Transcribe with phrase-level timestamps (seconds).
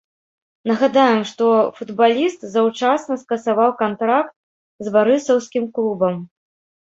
[0.69, 1.45] Нагадаем, што
[1.79, 4.33] футбаліст заўчасна скасаваў кантракт
[4.87, 6.15] з барысаўскім клубам.